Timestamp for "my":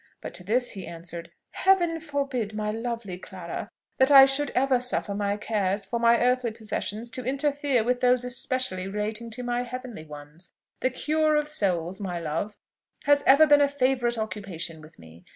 2.55-2.71, 5.13-5.37, 5.99-6.19, 9.43-9.61, 12.01-12.19